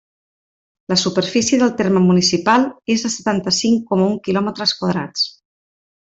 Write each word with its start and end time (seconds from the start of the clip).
La 0.93 0.95
superfície 1.01 1.59
del 1.63 1.75
terme 1.81 2.01
municipal 2.07 2.65
és 2.97 3.05
de 3.07 3.11
setanta-cinc 3.19 3.83
coma 3.91 4.07
un 4.13 4.17
quilòmetres 4.29 4.73
quadrats. 4.83 5.27